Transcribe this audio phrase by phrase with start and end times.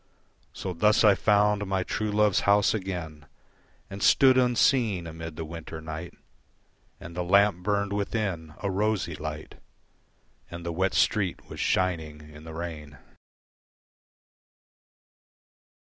[0.51, 3.27] So thus I found my true love's house again
[3.87, 6.15] And stood unseen amid the winter night
[6.99, 9.61] And the lamp burned within, a rosy light,
[10.49, 12.97] And the wet street was shining in the rain.